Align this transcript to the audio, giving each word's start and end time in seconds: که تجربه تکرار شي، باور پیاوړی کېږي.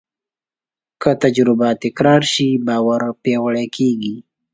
که 1.01 1.11
تجربه 1.23 1.69
تکرار 1.83 2.21
شي، 2.33 2.47
باور 2.67 3.01
پیاوړی 3.23 3.67
کېږي. 3.75 4.15